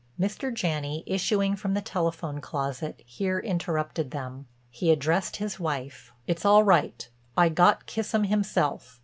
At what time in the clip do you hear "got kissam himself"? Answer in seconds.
7.49-8.99